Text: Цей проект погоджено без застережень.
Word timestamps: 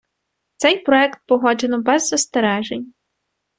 Цей 0.57 0.77
проект 0.77 1.19
погоджено 1.27 1.81
без 1.81 2.07
застережень. 2.07 2.93